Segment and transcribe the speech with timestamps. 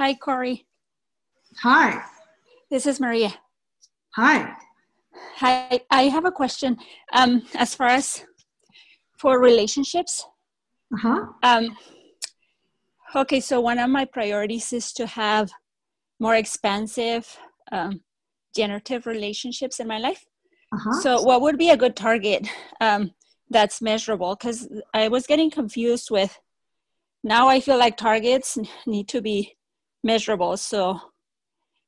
[0.00, 0.64] Hi, Cory.
[1.58, 2.02] Hi.
[2.70, 3.34] This is Maria.
[4.16, 4.56] Hi.
[5.36, 5.80] Hi.
[5.90, 6.78] I have a question.
[7.12, 8.24] Um, as far as
[9.18, 10.24] for relationships.
[10.94, 11.26] Uh huh.
[11.42, 11.76] Um,
[13.14, 15.50] okay, so one of my priorities is to have
[16.18, 17.38] more expansive
[17.70, 18.00] um,
[18.56, 20.24] generative relationships in my life.
[20.72, 21.00] Uh-huh.
[21.02, 22.48] So, what would be a good target
[22.80, 23.10] um,
[23.50, 24.34] that's measurable?
[24.34, 26.40] Because I was getting confused with
[27.22, 28.56] now I feel like targets
[28.86, 29.58] need to be
[30.02, 30.56] measurable.
[30.56, 31.00] So,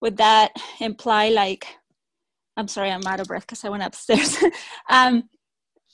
[0.00, 1.66] would that imply like,
[2.56, 4.36] I'm sorry, I'm out of breath because I went upstairs.
[4.90, 5.24] um,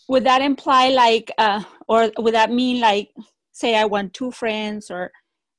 [0.09, 3.11] would that imply like, uh, or would that mean like,
[3.52, 5.11] say I want two friends or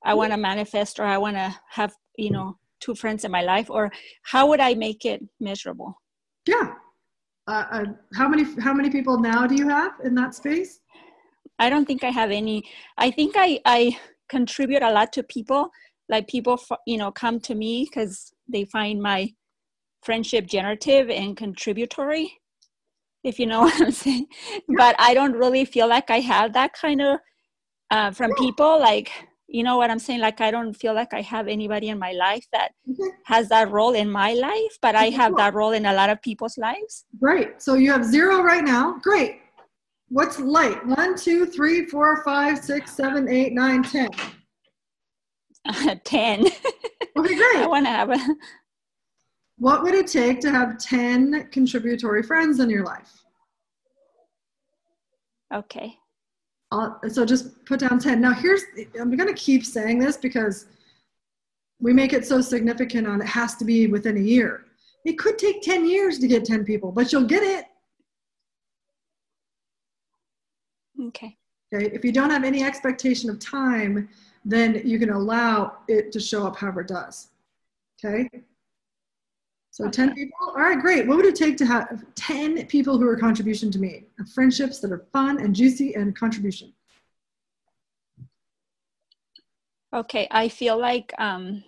[0.04, 3.44] I want to manifest or I want to have, you know, two friends in my
[3.44, 3.92] life or
[4.24, 6.02] how would I make it measurable?
[6.48, 6.74] Yeah.
[7.48, 10.80] Uh, uh, how many how many people now do you have in that space?
[11.60, 12.64] I don't think I have any.
[12.98, 13.98] I think I I
[14.30, 15.70] contribute a lot to people.
[16.12, 19.34] Like people, you know, come to me because they find my
[20.04, 22.32] friendship generative and contributory.
[23.24, 24.28] If you know what I'm saying,
[24.78, 27.20] but I don't really feel like I have that kind of
[27.90, 28.80] uh, from people.
[28.80, 29.12] Like
[29.52, 30.22] you know what I'm saying?
[30.22, 33.12] Like, I don't feel like I have anybody in my life that Okay.
[33.26, 36.22] has that role in my life, but I have that role in a lot of
[36.22, 37.06] people's lives.
[37.20, 37.62] Great.
[37.62, 38.98] So you have zero right now.
[39.04, 39.42] Great.
[40.10, 40.86] What's light?
[40.86, 44.10] One, two, three, four, five, six, seven, eight, nine, ten.
[46.04, 46.46] 10.
[47.18, 47.58] Okay, great.
[47.58, 48.18] I want to have a,
[49.58, 53.12] What would it take to have 10 contributory friends in your life?
[55.54, 55.98] okay.
[56.72, 58.22] Uh, so just put down 10.
[58.22, 58.64] Now here's,
[59.00, 60.68] I'm going to keep saying this because
[61.82, 64.66] we make it so significant on it has to be within a year.
[65.04, 67.66] It could take 10 years to get 10 people, but you'll get it.
[71.08, 71.36] Okay.
[71.74, 71.90] Okay.
[71.94, 74.08] If you don't have any expectation of time,
[74.44, 77.30] then you can allow it to show up however it does.
[78.04, 78.30] Okay.
[79.70, 80.36] So 10 people.
[80.42, 81.08] All right, great.
[81.08, 84.06] What would it take to have 10 people who are contribution to me?
[84.34, 86.74] Friendships that are fun and juicy and contribution.
[89.94, 90.28] Okay.
[90.30, 91.64] I feel like um,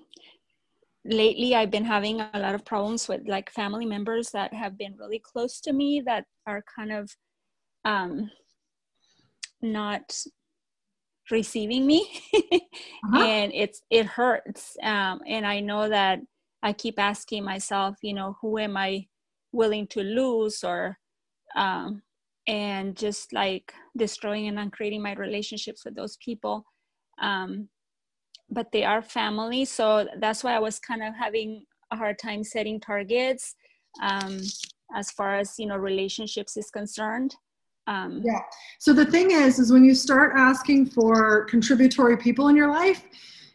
[1.06, 4.95] lately I've been having a lot of problems with like family members that have been
[4.97, 7.16] really close to me that are kind of
[7.85, 8.29] um,
[9.62, 10.13] not
[11.31, 12.07] receiving me
[13.06, 13.25] Uh-huh.
[13.25, 16.19] and it's it hurts um, and i know that
[16.63, 19.06] i keep asking myself you know who am i
[19.51, 20.97] willing to lose or
[21.56, 22.01] um,
[22.47, 26.66] and just like destroying and uncreating my relationships with those people
[27.22, 27.69] um,
[28.50, 32.44] but they are family so that's why i was kind of having a hard time
[32.44, 33.56] setting targets
[34.01, 34.39] um,
[34.95, 37.35] as far as you know relationships is concerned
[37.88, 38.39] um, Yeah.
[38.79, 43.03] So the thing is, is when you start asking for contributory people in your life,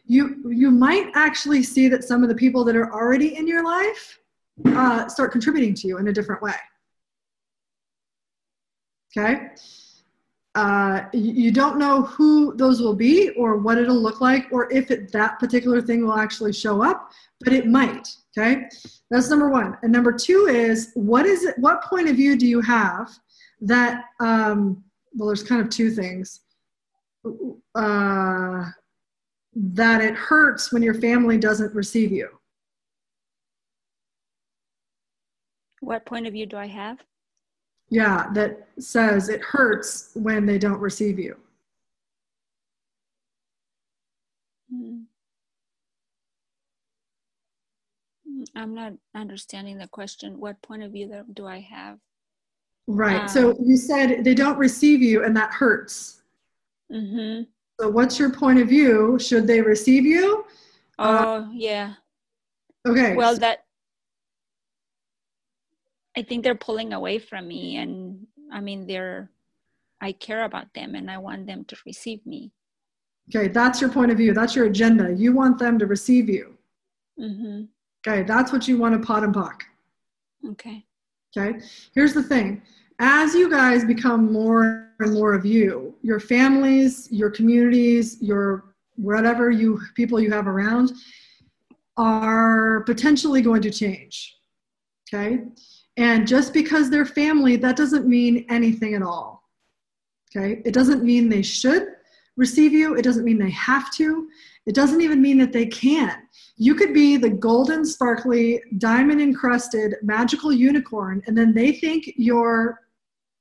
[0.05, 3.63] you you might actually see that some of the people that are already in your
[3.63, 4.19] life
[4.65, 6.55] uh, start contributing to you in a different way.
[9.17, 9.49] Okay.
[10.55, 14.91] Uh, you, don't know who those will be or what it'll look like or if
[14.91, 17.11] it, that particular thing will actually show up,
[17.41, 18.07] but it might.
[18.37, 18.67] Okay.
[19.09, 19.77] That's number one.
[19.83, 21.57] And number two is what is it?
[21.59, 23.09] What point of view do you have
[23.61, 24.05] that?
[24.19, 24.83] Um,
[25.13, 26.41] well, there's kind of two things.
[27.75, 28.65] Uh,
[29.55, 32.29] that it hurts when your family doesn't receive you.
[35.81, 36.99] what point of view do i have
[37.89, 41.35] Yeah, that says it hurts when they don't receive you.
[44.71, 45.05] Mm.
[48.29, 50.39] Mm, I'm not understanding the question.
[50.39, 51.97] What point of view do I have?
[52.91, 53.29] Right.
[53.29, 56.21] so Um, you said they don't receive you and that hurts.
[56.91, 57.43] Mm-hmm.
[57.79, 59.19] So what's your point of view?
[59.19, 60.43] Should they receive you?
[60.97, 61.93] Uh, Oh, yeah.
[62.87, 63.15] Okay.
[63.15, 63.65] Well, so- that
[66.17, 69.29] I think they're pulling away from me, and I mean, they're.
[70.01, 72.51] I care about them, and I want them to receive me.
[73.33, 74.33] okay, that's your point of view.
[74.33, 75.13] That's your agenda.
[75.13, 76.57] You want them to receive you.
[77.19, 77.65] Mm-hmm.
[78.07, 79.61] Okay, that's what you want to POD and POC.
[80.51, 80.85] Okay.
[81.37, 81.59] Okay,
[81.93, 82.61] here's the thing.
[82.99, 89.49] As you guys become more and more of you, your families, your communities, your whatever
[89.51, 90.91] you people you have around
[91.97, 94.37] are potentially going to change.
[95.13, 95.43] Okay,
[95.97, 99.43] and just because they're family, that doesn't mean anything at all.
[100.35, 101.87] Okay, it doesn't mean they should
[102.37, 104.27] receive you, it doesn't mean they have to,
[104.65, 106.23] it doesn't even mean that they can.
[106.57, 112.79] You could be the golden, sparkly, diamond encrusted, magical unicorn, and then they think you're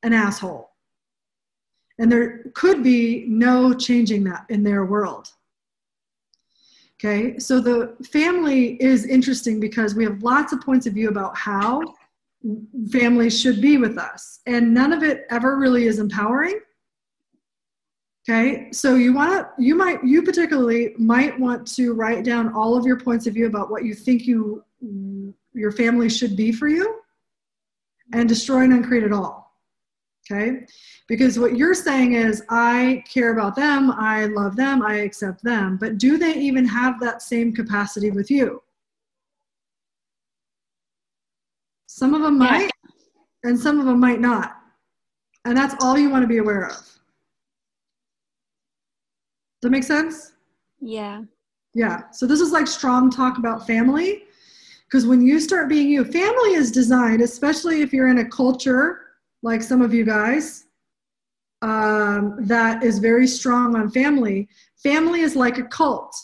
[0.03, 0.71] an asshole.
[1.99, 5.29] And there could be no changing that in their world.
[7.01, 11.37] Okay, so the family is interesting because we have lots of points of view about
[11.37, 11.95] how
[12.91, 16.59] families should be with us, and none of it ever really is empowering.
[18.31, 22.77] Okay, so you want to, you might, you particularly might want to write down all
[22.77, 24.63] of your points of view about what you think you,
[25.55, 27.01] your family should be for you,
[28.13, 29.55] and destroy and uncreate it all.
[30.31, 30.67] Okay,
[31.07, 35.79] because what you're saying is, I care about them, I love them, I accept them,
[35.81, 38.63] but do they even have that same capacity with you?
[41.87, 42.71] Some of them might,
[43.43, 44.55] and some of them might not.
[45.47, 46.98] And that's all you want to be aware of.
[49.61, 50.33] Does that make sense?
[50.81, 51.23] Yeah.
[51.75, 52.11] Yeah.
[52.13, 54.25] So this is like strong talk about family.
[54.87, 59.03] Because when you start being you, family is designed, especially if you're in a culture
[59.43, 60.65] like some of you guys,
[61.63, 64.49] um, that is very strong on family.
[64.83, 66.15] Family is like a cult.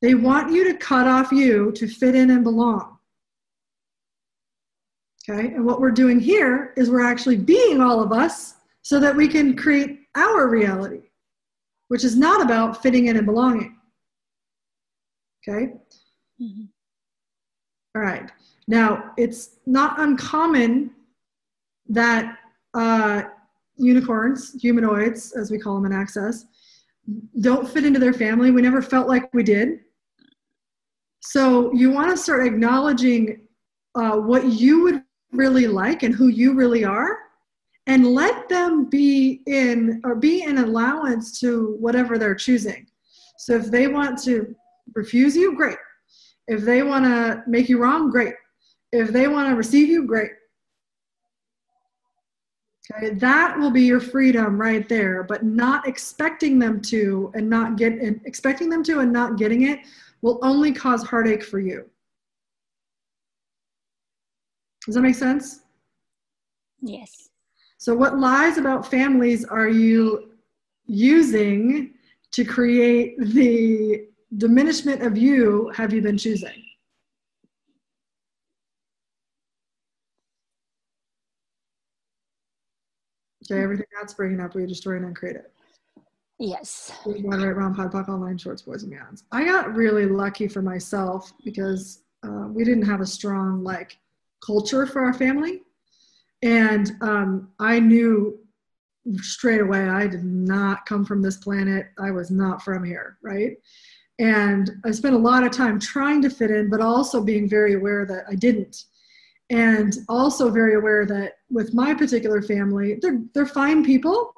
[0.00, 2.98] They want you to cut off you to fit in and belong.
[5.28, 9.14] Okay, and what we're doing here is we're actually being all of us so that
[9.14, 11.02] we can create our reality,
[11.92, 13.76] which is not about fitting in and belonging.
[15.46, 15.74] Okay?
[16.40, 16.64] Mm-hmm.
[17.94, 18.32] All right.
[18.66, 20.92] Now, it's not uncommon
[21.90, 22.38] that
[22.72, 23.24] uh,
[23.76, 26.46] unicorns, humanoids, as we call them in Access,
[27.42, 28.50] don't fit into their family.
[28.50, 29.80] We never felt like we did.
[31.20, 33.42] So you want to start acknowledging
[33.96, 37.18] uh, what you would really like and who you really are,
[37.86, 42.86] and let them be in or be in allowance to whatever they're choosing.
[43.38, 44.54] So if they want to
[44.94, 45.78] refuse you, great.
[46.48, 48.34] If they want to make you wrong, great.
[48.92, 50.30] If they want to receive you, great.
[52.94, 55.22] Okay, that will be your freedom right there.
[55.22, 59.62] But not expecting them to and not get and expecting them to and not getting
[59.62, 59.80] it
[60.20, 61.88] will only cause heartache for you.
[64.84, 65.60] Does that make sense?
[66.80, 67.30] Yes.
[67.82, 70.30] So, what lies about families are you
[70.86, 71.94] using
[72.30, 74.06] to create the
[74.36, 76.62] diminishment of you have you been choosing?
[83.50, 85.52] Okay, everything that's bringing up, we destroy and uncreate it.
[86.38, 86.92] Yes.
[87.04, 89.24] Moderate round pod poc all nine shorts boys and beyonds.
[89.32, 93.98] I got really lucky for myself because uh, we didn't have a strong like
[94.40, 95.62] culture for our family,
[96.42, 98.38] and um, I knew
[99.16, 101.86] straight away I did not come from this planet.
[101.98, 103.56] I was not from here, right?
[104.18, 107.74] And I spent a lot of time trying to fit in, but also being very
[107.74, 108.84] aware that I didn't
[109.52, 114.32] and also very aware that with my particular family they're they're fine people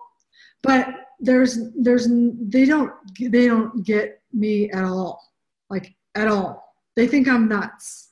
[0.63, 0.89] but
[1.21, 2.09] there's there's
[2.41, 5.23] they don't they don't get me at all
[5.71, 8.11] like at all they think i'm nuts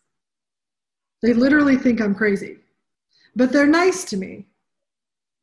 [1.23, 2.57] they literally think i'm crazy
[3.37, 4.47] but they're nice to me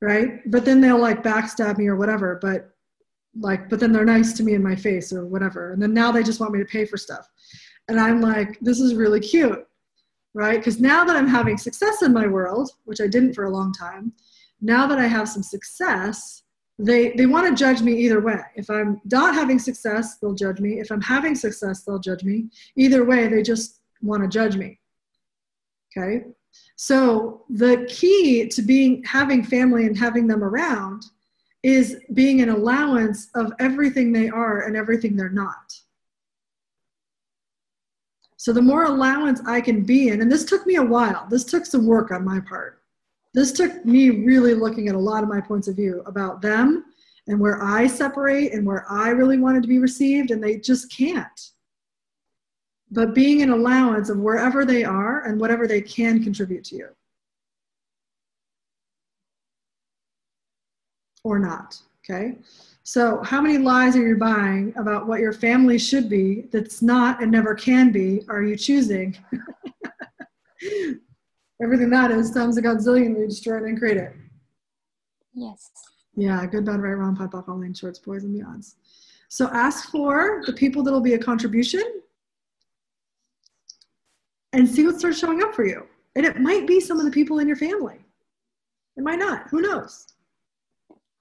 [0.02, 2.76] right but then they'll like backstab me or whatever but
[3.40, 6.12] like but then they're nice to me in my face or whatever and then now
[6.12, 7.28] they just want me to pay for stuff
[7.88, 9.66] and i'm like this is really cute
[10.34, 10.60] right?
[10.60, 13.74] Because now that I'm having success in my world, which I didn't for a long
[13.74, 14.14] time,
[14.62, 16.44] now that I have some success,
[16.78, 18.42] they, they want to judge me either way.
[18.56, 20.80] If I'm not having success, they'll judge me.
[20.80, 22.50] If I'm having success, they'll judge me.
[22.78, 24.80] Either way, they just want to judge me.
[25.98, 26.26] Okay?
[26.82, 31.04] So the key to being having family and having them around
[31.62, 35.78] is being an allowance of everything they are and everything they're not.
[38.38, 41.44] So the more allowance I can be in, and this took me a while, this
[41.44, 42.82] took some work on my part.
[43.34, 46.86] This took me really looking at a lot of my points of view about them
[47.28, 50.90] and where I separate and where I really wanted to be received, and they just
[50.90, 51.52] can't.
[52.92, 56.88] But being an allowance of wherever they are and whatever they can contribute to you.
[61.24, 62.38] Or not, okay?
[62.84, 67.22] So, how many lies are you buying about what your family should be that's not
[67.22, 68.24] and never can be?
[68.30, 69.16] Are you choosing?
[71.62, 74.14] Everything that is times a godzillion, we destroy it and create it.
[75.36, 75.70] Yes.
[76.16, 78.76] Yeah, good, bad, right, wrong, pipe, off, all nine, shorts, boys, and beyonds.
[79.28, 82.02] So, ask for the people that will be a contribution
[84.54, 85.86] and see what starts showing up for you.
[86.16, 88.00] And it might be some of the people in your family.
[88.98, 89.48] It might not.
[89.50, 90.06] Who knows?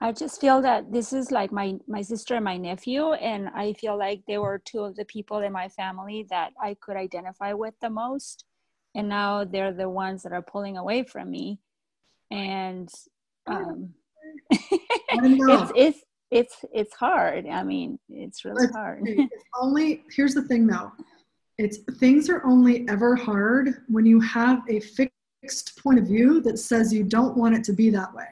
[0.00, 3.73] I just feel that this is like my my sister and my nephew, and I
[3.73, 7.52] feel like they were two of the people in my family that I could identify
[7.52, 8.44] with the most,
[8.94, 11.58] and now they're the ones that are pulling away from me,
[12.30, 12.88] and
[13.49, 13.92] um,
[14.50, 20.42] it's it's it's it's hard i mean it's really It's- hard It's only here's the
[20.42, 20.92] thing though.
[21.59, 26.59] It's things are only ever hard when you have a fixed point of view that
[26.59, 28.27] says you don't want it to be that way.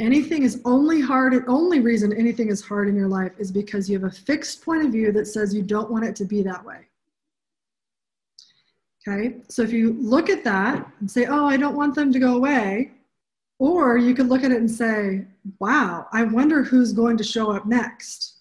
[0.00, 3.90] Anything is only hard, the only reason anything is hard in your life is because
[3.90, 6.40] you have a fixed point of view that says you don't want it to be
[6.42, 6.86] that way.
[9.06, 12.18] Okay, so if you look at that and say, oh, I don't want them to
[12.20, 12.92] go away,
[13.58, 15.24] or you could look at it and say,
[15.58, 18.37] wow, I wonder who's going to show up next.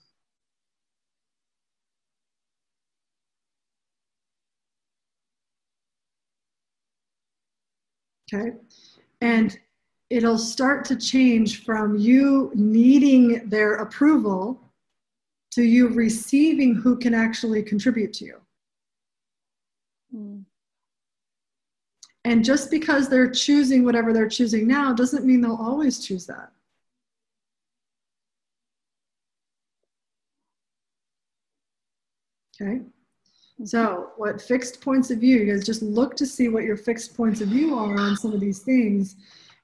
[8.33, 8.53] Okay.
[9.21, 9.57] And
[10.09, 14.61] it'll start to change from you needing their approval
[15.51, 18.41] to you receiving who can actually contribute to you.
[20.15, 20.43] Mm.
[22.25, 26.51] And just because they're choosing whatever they're choosing now doesn't mean they'll always choose that.
[32.61, 32.81] Okay.
[33.59, 33.65] Mm-hmm.
[33.65, 37.17] So, what fixed points of view, you guys just look to see what your fixed
[37.17, 39.15] points of view are on some of these things,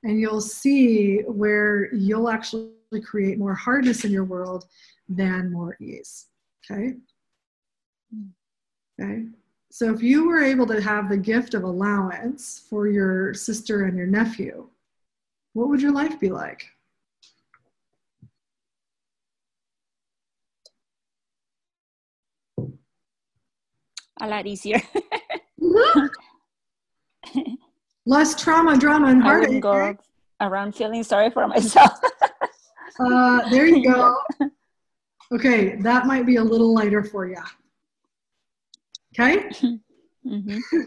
[0.04, 2.72] and you'll see where you'll actually
[3.04, 4.66] create more hardness in your world
[5.08, 6.28] than more ease.
[6.72, 6.94] Okay.
[8.16, 8.30] Mm.
[9.00, 9.26] Okay.
[9.70, 13.96] So, if you were able to have the gift of allowance for your sister and
[13.96, 14.70] your nephew,
[15.54, 16.66] what would your life be like?
[24.24, 24.82] A lot easier
[28.06, 29.48] Less trauma, drama, and i heartache.
[29.48, 29.98] wouldn't go
[30.42, 31.92] around feeling sorry for myself
[33.00, 34.16] Uh, there you go.
[35.34, 37.42] Okay, that might be a little lighter for you.
[39.18, 39.50] Okay?
[40.24, 40.60] hmm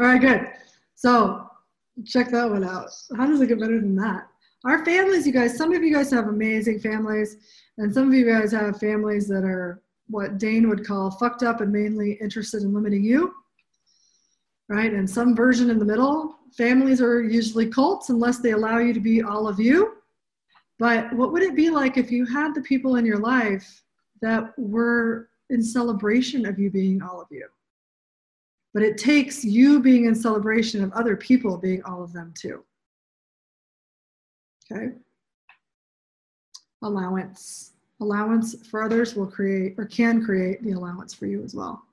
[0.00, 0.46] All right, good.
[0.94, 1.46] So
[2.06, 2.88] check that one out.
[3.18, 4.28] How does it get better than that?
[4.64, 7.36] Our families, you guys, some of you guys have amazing families,
[7.76, 11.60] and some of you guys have families that are what Dane would call fucked up
[11.60, 13.32] and mainly interested in limiting you.
[14.68, 14.92] Right?
[14.92, 16.36] And some version in the middle.
[16.56, 19.94] Families are usually cults unless they allow you to be all of you.
[20.78, 23.82] But what would it be like if you had the people in your life
[24.22, 27.46] that were in celebration of you being all of you?
[28.72, 32.64] But it takes you being in celebration of other people being all of them too.
[34.72, 34.92] Okay?
[36.82, 37.69] Allowance.
[38.00, 41.84] Allowance for others will create or can create the allowance for you as well.